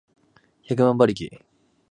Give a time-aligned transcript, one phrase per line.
[0.67, 1.29] 百万馬力